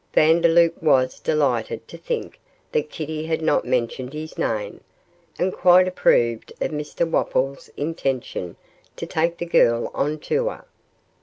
[0.15, 2.39] Vandeloup was delighted to think
[2.71, 4.81] that Kitty had not mentioned his name,
[5.37, 8.55] and quite approved of Mr Wopples' intention
[8.95, 10.65] to take the girl on tour.